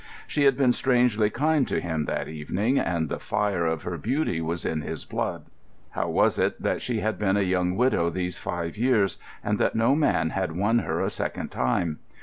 She 0.25 0.45
had 0.45 0.57
been 0.57 0.71
strangely 0.71 1.29
kind 1.29 1.67
to 1.67 1.79
him 1.79 2.05
that 2.05 2.27
evening, 2.27 2.79
and 2.79 3.07
the 3.07 3.19
fire 3.19 3.67
of 3.67 3.83
her 3.83 3.99
beauty 3.99 4.41
was 4.41 4.65
in 4.65 4.81
his 4.81 5.05
blood. 5.05 5.45
How 5.91 6.09
was 6.09 6.39
it 6.39 6.59
that 6.59 6.81
she 6.81 7.01
had 7.01 7.19
been 7.19 7.37
a 7.37 7.41
young 7.41 7.75
widow 7.77 8.09
these 8.09 8.39
five 8.39 8.77
years, 8.77 9.19
and 9.43 9.59
that 9.59 9.75
no 9.75 9.93
man 9.93 10.31
had 10.31 10.53
won 10.57 10.79
her 10.79 11.01
a 11.01 11.11
second 11.11 11.49
time? 11.51 11.99